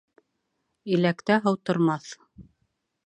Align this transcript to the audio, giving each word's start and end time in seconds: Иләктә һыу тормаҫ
Иләктә 0.95 1.37
һыу 1.45 1.59
тормаҫ 1.71 2.09